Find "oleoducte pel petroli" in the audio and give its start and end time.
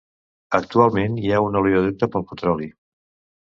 1.61-2.73